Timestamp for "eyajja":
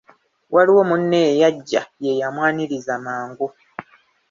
1.31-1.81